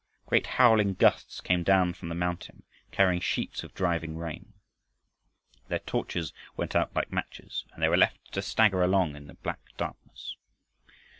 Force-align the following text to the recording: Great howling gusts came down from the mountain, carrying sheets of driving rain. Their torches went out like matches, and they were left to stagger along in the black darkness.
Great 0.25 0.47
howling 0.57 0.95
gusts 0.95 1.41
came 1.41 1.61
down 1.61 1.93
from 1.93 2.09
the 2.09 2.15
mountain, 2.15 2.63
carrying 2.91 3.19
sheets 3.21 3.63
of 3.63 3.71
driving 3.75 4.17
rain. 4.17 4.53
Their 5.67 5.77
torches 5.77 6.33
went 6.57 6.75
out 6.75 6.95
like 6.95 7.11
matches, 7.11 7.65
and 7.75 7.83
they 7.83 7.87
were 7.87 7.97
left 7.97 8.31
to 8.31 8.41
stagger 8.41 8.81
along 8.81 9.15
in 9.15 9.27
the 9.27 9.35
black 9.35 9.59
darkness. 9.77 10.37